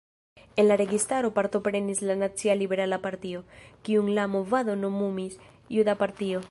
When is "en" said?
0.55-0.67